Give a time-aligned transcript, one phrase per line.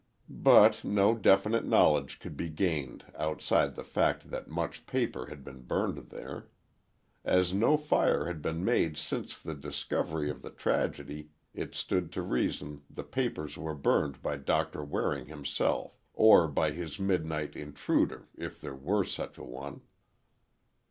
[0.43, 5.61] But no definite knowledge could be gained outside the fact that much paper had been
[5.61, 6.49] burned there.
[7.23, 12.23] As no fire had been made since the discovery of the tragedy, it stood to
[12.23, 18.59] reason the papers were burned by Doctor Waring himself or by his midnight intruder, if
[18.59, 19.81] there were such a one.